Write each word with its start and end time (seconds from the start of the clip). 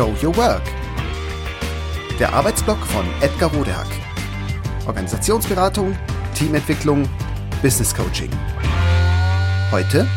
Show 0.00 0.16
Your 0.22 0.34
Work. 0.38 0.62
Der 2.18 2.32
Arbeitsblock 2.32 2.78
von 2.86 3.04
Edgar 3.20 3.52
Rodehack. 3.52 3.86
Organisationsberatung, 4.86 5.94
Teamentwicklung, 6.34 7.06
Business 7.60 7.94
Coaching. 7.94 8.30
Heute 9.70 10.08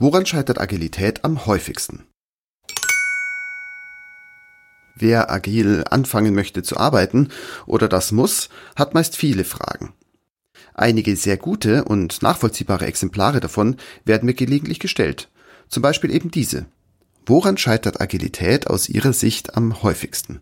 Woran 0.00 0.26
scheitert 0.26 0.60
Agilität 0.60 1.24
am 1.24 1.46
häufigsten? 1.46 2.08
Wer 4.96 5.30
agil 5.30 5.84
anfangen 5.88 6.34
möchte 6.34 6.64
zu 6.64 6.76
arbeiten 6.76 7.28
oder 7.66 7.86
das 7.86 8.10
muss, 8.10 8.48
hat 8.74 8.94
meist 8.94 9.16
viele 9.16 9.44
Fragen. 9.44 9.92
Einige 10.74 11.14
sehr 11.14 11.36
gute 11.36 11.84
und 11.84 12.20
nachvollziehbare 12.20 12.86
Exemplare 12.86 13.38
davon 13.38 13.76
werden 14.04 14.26
mir 14.26 14.34
gelegentlich 14.34 14.80
gestellt. 14.80 15.28
Zum 15.68 15.84
Beispiel 15.84 16.10
eben 16.10 16.32
diese. 16.32 16.66
Woran 17.30 17.56
scheitert 17.56 18.00
Agilität 18.00 18.66
aus 18.66 18.88
Ihrer 18.88 19.12
Sicht 19.12 19.56
am 19.56 19.84
häufigsten? 19.84 20.40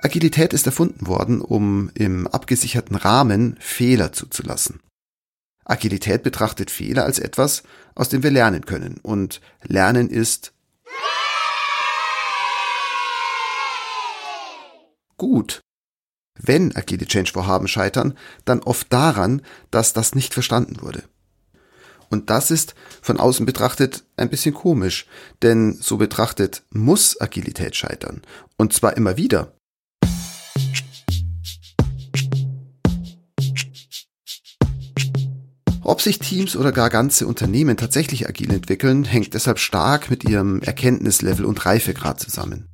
Agilität 0.00 0.52
ist 0.52 0.66
erfunden 0.66 1.06
worden, 1.06 1.40
um 1.40 1.90
im 1.94 2.26
abgesicherten 2.26 2.96
Rahmen 2.96 3.56
Fehler 3.58 4.12
zuzulassen. 4.12 4.80
Agilität 5.64 6.22
betrachtet 6.22 6.70
Fehler 6.70 7.04
als 7.06 7.18
etwas, 7.18 7.62
aus 7.94 8.10
dem 8.10 8.22
wir 8.22 8.30
lernen 8.30 8.66
können. 8.66 8.98
Und 9.02 9.40
Lernen 9.62 10.10
ist 10.10 10.52
gut. 15.16 15.62
Wenn 16.38 16.76
agile 16.76 17.06
Change-Vorhaben 17.06 17.66
scheitern, 17.66 18.12
dann 18.44 18.60
oft 18.60 18.92
daran, 18.92 19.40
dass 19.70 19.94
das 19.94 20.14
nicht 20.14 20.34
verstanden 20.34 20.82
wurde. 20.82 21.04
Und 22.12 22.28
das 22.28 22.50
ist 22.50 22.74
von 23.00 23.18
außen 23.18 23.46
betrachtet 23.46 24.04
ein 24.18 24.28
bisschen 24.28 24.52
komisch, 24.52 25.06
denn 25.40 25.78
so 25.80 25.96
betrachtet 25.96 26.62
muss 26.70 27.18
Agilität 27.18 27.74
scheitern. 27.74 28.20
Und 28.58 28.74
zwar 28.74 28.98
immer 28.98 29.16
wieder. 29.16 29.54
Ob 35.82 36.02
sich 36.02 36.18
Teams 36.18 36.54
oder 36.54 36.70
gar 36.70 36.90
ganze 36.90 37.26
Unternehmen 37.26 37.78
tatsächlich 37.78 38.28
agil 38.28 38.52
entwickeln, 38.52 39.04
hängt 39.04 39.32
deshalb 39.32 39.58
stark 39.58 40.10
mit 40.10 40.28
ihrem 40.28 40.60
Erkenntnislevel 40.60 41.46
und 41.46 41.64
Reifegrad 41.64 42.20
zusammen. 42.20 42.68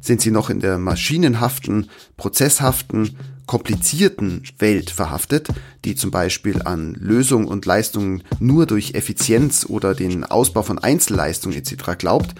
Sind 0.00 0.22
sie 0.22 0.30
noch 0.30 0.48
in 0.48 0.60
der 0.60 0.78
maschinenhaften, 0.78 1.90
prozesshaften, 2.16 3.18
komplizierten 3.48 4.44
Welt 4.60 4.90
verhaftet, 4.90 5.48
die 5.84 5.96
zum 5.96 6.12
Beispiel 6.12 6.62
an 6.62 6.94
Lösung 6.94 7.48
und 7.48 7.66
Leistung 7.66 8.22
nur 8.38 8.66
durch 8.66 8.94
Effizienz 8.94 9.66
oder 9.68 9.96
den 9.96 10.22
Ausbau 10.22 10.62
von 10.62 10.78
Einzelleistungen 10.78 11.58
etc. 11.58 11.98
glaubt, 11.98 12.36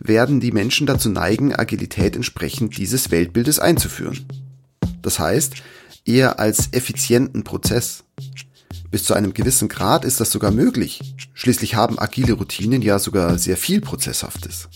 werden 0.00 0.40
die 0.40 0.52
Menschen 0.52 0.86
dazu 0.86 1.10
neigen, 1.10 1.54
Agilität 1.54 2.16
entsprechend 2.16 2.78
dieses 2.78 3.10
Weltbildes 3.10 3.58
einzuführen. 3.58 4.24
Das 5.02 5.18
heißt, 5.18 5.56
eher 6.06 6.38
als 6.38 6.72
effizienten 6.72 7.44
Prozess. 7.44 8.04
Bis 8.90 9.04
zu 9.04 9.14
einem 9.14 9.34
gewissen 9.34 9.68
Grad 9.68 10.04
ist 10.04 10.20
das 10.20 10.30
sogar 10.30 10.52
möglich. 10.52 11.16
Schließlich 11.34 11.74
haben 11.74 11.98
agile 11.98 12.34
Routinen 12.34 12.80
ja 12.80 12.98
sogar 12.98 13.36
sehr 13.36 13.56
viel 13.56 13.80
Prozesshaftes. 13.80 14.68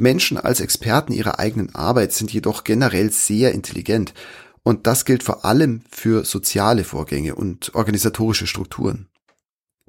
Menschen 0.00 0.38
als 0.38 0.60
Experten 0.60 1.12
ihrer 1.12 1.38
eigenen 1.38 1.74
Arbeit 1.74 2.12
sind 2.12 2.32
jedoch 2.32 2.64
generell 2.64 3.10
sehr 3.10 3.52
intelligent 3.52 4.14
und 4.62 4.86
das 4.86 5.04
gilt 5.04 5.22
vor 5.22 5.44
allem 5.44 5.82
für 5.90 6.24
soziale 6.24 6.84
Vorgänge 6.84 7.34
und 7.34 7.74
organisatorische 7.74 8.46
Strukturen. 8.46 9.06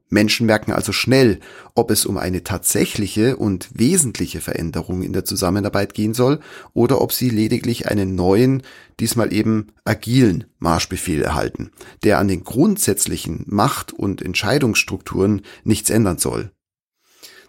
Menschen 0.09 0.45
merken 0.45 0.73
also 0.73 0.91
schnell, 0.91 1.39
ob 1.73 1.89
es 1.89 2.05
um 2.05 2.17
eine 2.17 2.43
tatsächliche 2.43 3.37
und 3.37 3.69
wesentliche 3.73 4.41
Veränderung 4.41 5.03
in 5.03 5.13
der 5.13 5.23
Zusammenarbeit 5.23 5.93
gehen 5.93 6.13
soll 6.13 6.41
oder 6.73 6.99
ob 6.99 7.13
sie 7.13 7.29
lediglich 7.29 7.87
einen 7.87 8.13
neuen, 8.13 8.63
diesmal 8.99 9.31
eben 9.31 9.67
agilen 9.85 10.43
Marschbefehl 10.59 11.21
erhalten, 11.21 11.71
der 12.03 12.19
an 12.19 12.27
den 12.27 12.43
grundsätzlichen 12.43 13.45
Macht- 13.47 13.93
und 13.93 14.21
Entscheidungsstrukturen 14.21 15.43
nichts 15.63 15.89
ändern 15.89 16.17
soll. 16.17 16.51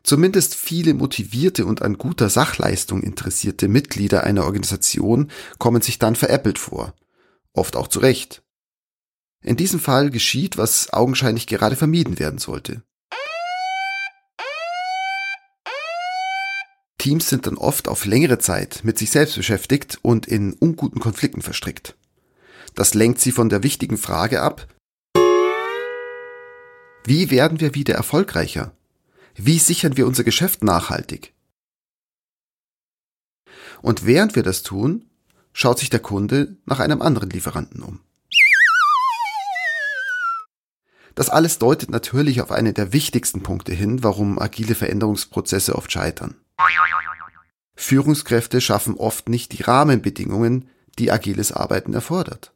Zumindest 0.02 0.54
viele 0.54 0.94
motivierte 0.94 1.64
und 1.64 1.82
an 1.82 1.96
guter 1.96 2.28
Sachleistung 2.28 3.02
interessierte 3.02 3.68
Mitglieder 3.68 4.24
einer 4.24 4.44
Organisation 4.44 5.30
kommen 5.58 5.80
sich 5.80 5.98
dann 5.98 6.16
veräppelt 6.16 6.58
vor. 6.58 6.94
Oft 7.52 7.76
auch 7.76 7.88
zu 7.88 8.00
Recht. 8.00 8.42
In 9.42 9.56
diesem 9.56 9.80
Fall 9.80 10.10
geschieht, 10.10 10.56
was 10.56 10.92
augenscheinlich 10.92 11.46
gerade 11.46 11.76
vermieden 11.76 12.18
werden 12.18 12.38
sollte. 12.38 12.82
Teams 16.98 17.28
sind 17.28 17.48
dann 17.48 17.56
oft 17.56 17.88
auf 17.88 18.04
längere 18.04 18.38
Zeit 18.38 18.80
mit 18.84 18.96
sich 18.96 19.10
selbst 19.10 19.34
beschäftigt 19.34 19.98
und 20.02 20.28
in 20.28 20.52
unguten 20.52 21.00
Konflikten 21.00 21.42
verstrickt. 21.42 21.96
Das 22.76 22.94
lenkt 22.94 23.20
sie 23.20 23.32
von 23.32 23.48
der 23.48 23.64
wichtigen 23.64 23.98
Frage 23.98 24.40
ab, 24.40 24.68
wie 27.04 27.30
werden 27.32 27.58
wir 27.58 27.74
wieder 27.74 27.94
erfolgreicher? 27.94 28.72
Wie 29.34 29.58
sichern 29.58 29.96
wir 29.96 30.06
unser 30.06 30.24
Geschäft 30.24 30.62
nachhaltig? 30.62 31.32
Und 33.80 34.06
während 34.06 34.36
wir 34.36 34.42
das 34.42 34.62
tun, 34.62 35.10
schaut 35.52 35.78
sich 35.78 35.90
der 35.90 36.00
Kunde 36.00 36.56
nach 36.64 36.80
einem 36.80 37.02
anderen 37.02 37.30
Lieferanten 37.30 37.82
um. 37.82 38.00
Das 41.14 41.28
alles 41.28 41.58
deutet 41.58 41.90
natürlich 41.90 42.40
auf 42.40 42.50
einen 42.50 42.74
der 42.74 42.92
wichtigsten 42.92 43.42
Punkte 43.42 43.72
hin, 43.72 44.02
warum 44.02 44.38
agile 44.38 44.74
Veränderungsprozesse 44.74 45.74
oft 45.76 45.92
scheitern. 45.92 46.36
Führungskräfte 47.74 48.60
schaffen 48.60 48.94
oft 48.96 49.28
nicht 49.28 49.52
die 49.52 49.62
Rahmenbedingungen, 49.62 50.68
die 50.98 51.10
agiles 51.10 51.52
Arbeiten 51.52 51.92
erfordert. 51.92 52.51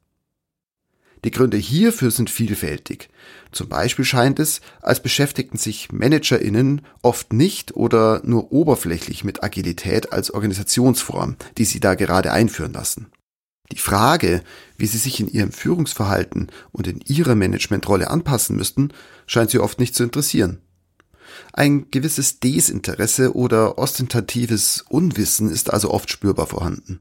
Die 1.27 1.33
Gründe 1.33 1.57
hierfür 1.57 2.13
sind 2.13 2.31
vielfältig. 2.31 3.09
Zum 3.51 3.69
Beispiel 3.69 4.05
scheint 4.05 4.39
es, 4.39 4.61
als 4.81 5.03
beschäftigten 5.03 5.59
sich 5.59 5.91
ManagerInnen 5.91 6.83
oft 7.03 7.33
nicht 7.33 7.75
oder 7.75 8.21
nur 8.23 8.53
oberflächlich 8.53 9.25
mit 9.25 9.43
Agilität 9.43 10.13
als 10.13 10.31
Organisationsform, 10.31 11.35
die 11.59 11.65
sie 11.65 11.81
da 11.81 11.97
gerade 11.97 12.31
einführen 12.31 12.73
lassen. 12.73 13.09
Die 13.73 13.79
Frage, 13.79 14.41
wie 14.79 14.87
sie 14.87 14.99
sich 14.99 15.19
in 15.19 15.27
ihrem 15.27 15.51
Führungsverhalten 15.51 16.53
und 16.71 16.87
in 16.87 17.01
ihrer 17.01 17.35
Managementrolle 17.35 18.09
anpassen 18.09 18.55
müssten, 18.55 18.93
scheint 19.27 19.51
sie 19.51 19.59
oft 19.59 19.81
nicht 19.81 19.97
zu 19.97 20.05
interessieren. 20.05 20.61
Ein 21.53 21.91
gewisses 21.91 22.39
Desinteresse 22.39 23.35
oder 23.35 23.79
ostentatives 23.79 24.85
Unwissen 24.89 25.51
ist 25.51 25.73
also 25.73 25.91
oft 25.91 26.09
spürbar 26.09 26.47
vorhanden. 26.47 27.01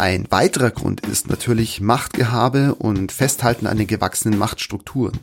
Ein 0.00 0.30
weiterer 0.30 0.70
Grund 0.70 1.06
ist 1.06 1.28
natürlich 1.28 1.82
Machtgehabe 1.82 2.74
und 2.74 3.12
Festhalten 3.12 3.66
an 3.66 3.76
den 3.76 3.86
gewachsenen 3.86 4.38
Machtstrukturen. 4.38 5.20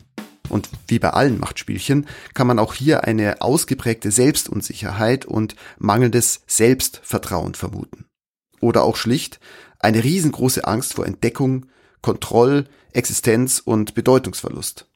Und 0.48 0.68
wie 0.86 1.00
bei 1.00 1.10
allen 1.10 1.40
Machtspielchen 1.40 2.06
kann 2.32 2.46
man 2.46 2.60
auch 2.60 2.74
hier 2.74 3.02
eine 3.02 3.40
ausgeprägte 3.40 4.12
Selbstunsicherheit 4.12 5.24
und 5.24 5.56
mangelndes 5.78 6.42
Selbstvertrauen 6.46 7.56
vermuten. 7.56 8.04
Oder 8.60 8.84
auch 8.84 8.94
schlicht 8.94 9.40
eine 9.80 10.04
riesengroße 10.04 10.64
Angst 10.64 10.94
vor 10.94 11.06
Entdeckung, 11.06 11.66
Kontroll, 12.00 12.68
Existenz 12.92 13.58
und 13.58 13.96
Bedeutungsverlust. 13.96 14.86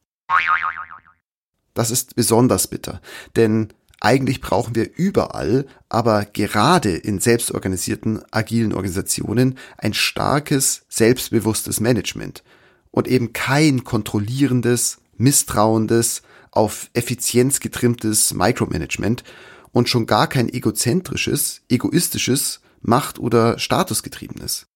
Das 1.75 1.91
ist 1.91 2.15
besonders 2.15 2.69
bitter, 2.69 3.01
denn 3.35 3.73
eigentlich 4.03 4.41
brauchen 4.41 4.75
wir 4.75 4.91
überall, 4.97 5.65
aber 5.89 6.25
gerade 6.25 6.91
in 6.91 7.21
selbstorganisierten, 7.21 8.21
agilen 8.33 8.75
Organisationen 8.75 9.59
ein 9.79 9.95
starkes, 9.95 10.83
selbstbewusstes 10.89 11.79
Management 11.79 12.43
und 12.91 13.07
eben 13.07 13.33
kein 13.33 13.85
kontrollierendes, 13.85 14.99
misstrauendes, 15.17 16.23
auf 16.51 16.91
Effizienz 16.95 17.61
getrimmtes 17.61 18.35
Micromanagement 18.35 19.23
und 19.71 19.89
schon 19.89 20.07
gar 20.07 20.27
kein 20.27 20.53
egozentrisches, 20.53 21.63
egoistisches, 21.69 22.61
macht- 22.83 23.21
oder 23.21 23.59
statusgetriebenes. 23.59 24.67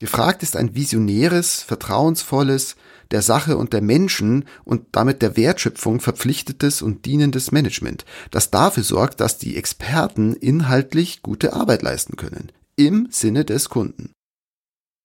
Gefragt 0.00 0.42
ist 0.42 0.56
ein 0.56 0.74
visionäres, 0.74 1.62
vertrauensvolles, 1.62 2.76
der 3.10 3.22
Sache 3.22 3.56
und 3.56 3.72
der 3.72 3.80
Menschen 3.80 4.46
und 4.64 4.86
damit 4.92 5.22
der 5.22 5.36
Wertschöpfung 5.36 6.00
verpflichtetes 6.00 6.82
und 6.82 7.04
dienendes 7.04 7.52
Management, 7.52 8.04
das 8.30 8.50
dafür 8.50 8.82
sorgt, 8.82 9.20
dass 9.20 9.38
die 9.38 9.56
Experten 9.56 10.34
inhaltlich 10.34 11.22
gute 11.22 11.52
Arbeit 11.52 11.82
leisten 11.82 12.16
können, 12.16 12.50
im 12.76 13.08
Sinne 13.10 13.44
des 13.44 13.68
Kunden. 13.68 14.12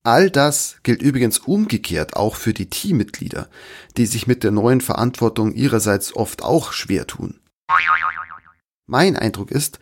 All 0.03 0.31
das 0.31 0.77
gilt 0.83 1.01
übrigens 1.01 1.39
umgekehrt 1.39 2.15
auch 2.15 2.35
für 2.35 2.53
die 2.53 2.69
Teammitglieder, 2.69 3.50
die 3.97 4.06
sich 4.06 4.27
mit 4.27 4.44
der 4.44 4.51
neuen 4.51 4.81
Verantwortung 4.81 5.53
ihrerseits 5.53 6.15
oft 6.15 6.42
auch 6.42 6.71
schwer 6.71 7.06
tun. 7.06 7.39
Mein 8.88 9.15
Eindruck 9.15 9.51
ist, 9.51 9.80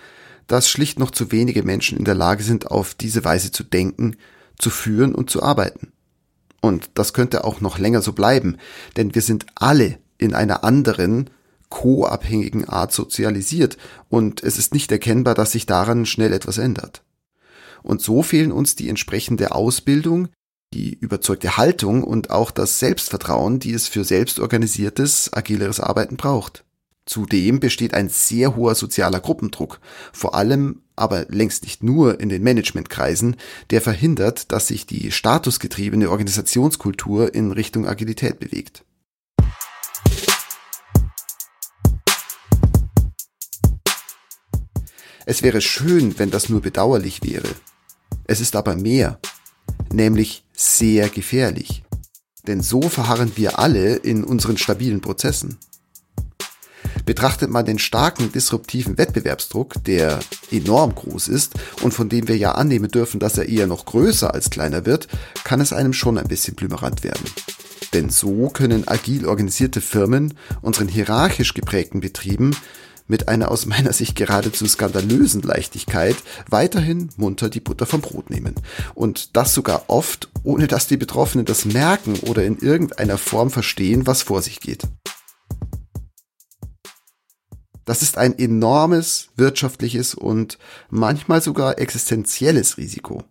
dass 0.48 0.70
schlicht 0.70 1.00
noch 1.00 1.12
zu 1.12 1.32
wenige 1.32 1.64
Menschen 1.64 1.98
in 1.98 2.04
der 2.04 2.16
Lage 2.16 2.44
sind, 2.44 2.72
auf 2.72 2.96
diese 2.96 3.24
Weise 3.24 3.52
zu 3.52 3.64
denken, 3.64 4.18
zu 4.58 4.70
führen 4.70 5.16
und 5.16 5.30
zu 5.30 5.44
arbeiten. 5.44 5.92
Und 6.62 6.90
das 6.96 7.14
könnte 7.14 7.44
auch 7.44 7.62
noch 7.62 7.78
länger 7.78 8.02
so 8.02 8.14
bleiben, 8.14 8.58
denn 8.96 9.14
wir 9.16 9.22
sind 9.22 9.46
alle 9.56 10.00
in 10.18 10.34
einer 10.34 10.64
anderen, 10.64 11.30
co-abhängigen 11.70 12.68
Art 12.68 12.92
sozialisiert 12.94 13.78
und 14.10 14.42
es 14.42 14.58
ist 14.58 14.74
nicht 14.74 14.92
erkennbar, 14.92 15.36
dass 15.36 15.52
sich 15.52 15.66
daran 15.66 16.06
schnell 16.06 16.34
etwas 16.34 16.58
ändert. 16.58 17.04
Und 17.84 18.02
so 18.02 18.24
fehlen 18.24 18.52
uns 18.52 18.76
die 18.76 18.90
entsprechende 18.90 19.52
Ausbildung, 19.52 20.30
die 20.74 20.94
überzeugte 20.94 21.58
Haltung 21.58 22.04
und 22.04 22.30
auch 22.30 22.52
das 22.52 22.80
Selbstvertrauen, 22.80 23.60
die 23.60 23.74
es 23.74 23.88
für 23.88 24.04
selbstorganisiertes, 24.04 25.32
agileres 25.34 25.80
Arbeiten 25.80 26.18
braucht. 26.18 26.66
Zudem 27.08 27.62
besteht 27.62 27.94
ein 27.94 28.10
sehr 28.10 28.58
hoher 28.58 28.76
sozialer 28.76 29.22
Gruppendruck, 29.22 29.80
vor 30.12 30.36
allem 30.36 30.82
aber 30.98 31.26
längst 31.30 31.64
nicht 31.64 31.82
nur 31.82 32.20
in 32.20 32.28
den 32.28 32.44
Managementkreisen, 32.44 33.38
der 33.70 33.82
verhindert, 33.82 34.52
dass 34.52 34.68
sich 34.68 34.86
die 34.86 35.12
statusgetriebene 35.14 36.12
Organisationskultur 36.12 37.34
in 37.34 37.54
Richtung 37.54 37.88
Agilität 37.88 38.40
bewegt. 38.40 38.84
Es 45.26 45.44
wäre 45.44 45.62
schön, 45.62 46.20
wenn 46.20 46.30
das 46.30 46.50
nur 46.50 46.62
bedauerlich 46.62 47.24
wäre. 47.24 47.48
Es 48.26 48.42
ist 48.42 48.58
aber 48.58 48.76
mehr, 48.76 49.18
nämlich 49.94 50.44
sehr 50.52 51.08
gefährlich. 51.08 51.84
Denn 52.48 52.62
so 52.62 52.82
verharren 52.82 53.32
wir 53.36 53.60
alle 53.60 53.96
in 53.96 54.26
unseren 54.26 54.58
stabilen 54.58 55.00
Prozessen. 55.00 55.58
Betrachtet 57.08 57.50
man 57.50 57.66
den 57.66 57.80
starken 57.80 58.34
disruptiven 58.34 58.98
Wettbewerbsdruck, 58.98 59.82
der 59.86 60.20
enorm 60.52 60.94
groß 60.94 61.30
ist 61.30 61.54
und 61.82 61.94
von 61.94 62.10
dem 62.10 62.28
wir 62.28 62.36
ja 62.36 62.52
annehmen 62.52 62.92
dürfen, 62.92 63.22
dass 63.22 63.38
er 63.38 63.48
eher 63.48 63.66
noch 63.66 63.86
größer 63.86 64.34
als 64.34 64.50
kleiner 64.50 64.86
wird, 64.86 65.08
kann 65.46 65.62
es 65.62 65.72
einem 65.72 65.94
schon 65.94 66.18
ein 66.18 66.28
bisschen 66.28 66.56
blümerant 66.56 67.06
werden. 67.06 67.24
Denn 67.94 68.10
so 68.10 68.50
können 68.50 68.90
agil 68.90 69.26
organisierte 69.26 69.80
Firmen 69.80 70.34
unseren 70.62 70.90
hierarchisch 70.90 71.54
geprägten 71.54 72.02
Betrieben 72.02 72.54
mit 73.08 73.30
einer 73.30 73.52
aus 73.52 73.66
meiner 73.66 73.94
Sicht 73.94 74.18
geradezu 74.18 74.68
skandalösen 74.68 75.42
Leichtigkeit 75.44 76.18
weiterhin 76.50 77.08
munter 77.16 77.48
die 77.48 77.62
Butter 77.62 77.86
vom 77.86 78.02
Brot 78.02 78.30
nehmen. 78.30 78.56
Und 78.96 79.38
das 79.38 79.54
sogar 79.54 79.86
oft, 79.88 80.28
ohne 80.44 80.68
dass 80.68 80.88
die 80.88 80.98
Betroffenen 80.98 81.46
das 81.46 81.64
merken 81.64 82.16
oder 82.28 82.44
in 82.44 82.58
irgendeiner 82.58 83.18
Form 83.18 83.50
verstehen, 83.50 84.06
was 84.06 84.24
vor 84.24 84.42
sich 84.42 84.60
geht. 84.60 84.84
Das 87.88 88.02
ist 88.02 88.18
ein 88.18 88.38
enormes 88.38 89.30
wirtschaftliches 89.38 90.14
und 90.14 90.58
manchmal 90.90 91.42
sogar 91.42 91.80
existenzielles 91.80 92.78
Risiko. 92.78 93.24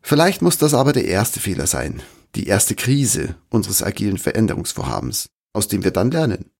Vielleicht 0.00 0.40
muss 0.40 0.56
das 0.56 0.72
aber 0.72 0.94
der 0.94 1.04
erste 1.04 1.40
Fehler 1.40 1.66
sein, 1.66 2.02
die 2.36 2.46
erste 2.46 2.74
Krise 2.74 3.36
unseres 3.50 3.82
agilen 3.82 4.16
Veränderungsvorhabens, 4.16 5.28
aus 5.52 5.68
dem 5.68 5.84
wir 5.84 5.90
dann 5.90 6.10
lernen. 6.10 6.52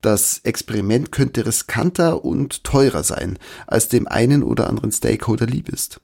Das 0.00 0.38
Experiment 0.44 1.10
könnte 1.10 1.44
riskanter 1.44 2.24
und 2.24 2.62
teurer 2.62 3.02
sein, 3.02 3.36
als 3.66 3.88
dem 3.88 4.06
einen 4.06 4.44
oder 4.44 4.68
anderen 4.68 4.92
Stakeholder 4.92 5.46
lieb 5.46 5.68
ist. 5.68 6.00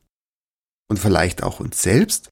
Und 0.88 0.98
vielleicht 0.98 1.44
auch 1.44 1.60
uns 1.60 1.80
selbst? 1.80 2.30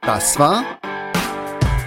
Das 0.00 0.38
war 0.38 0.64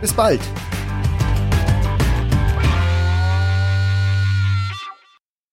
Bis 0.00 0.12
bald! 0.12 0.40